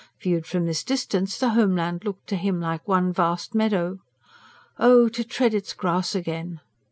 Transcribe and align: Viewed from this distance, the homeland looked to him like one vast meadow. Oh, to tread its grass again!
Viewed 0.19 0.47
from 0.47 0.65
this 0.65 0.83
distance, 0.83 1.37
the 1.37 1.49
homeland 1.49 2.03
looked 2.03 2.25
to 2.29 2.35
him 2.35 2.59
like 2.59 2.87
one 2.87 3.13
vast 3.13 3.53
meadow. 3.53 3.99
Oh, 4.79 5.07
to 5.09 5.23
tread 5.23 5.53
its 5.53 5.75
grass 5.75 6.15
again! 6.15 6.59